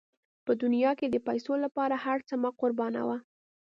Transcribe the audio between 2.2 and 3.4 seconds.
څه مه قربانوه.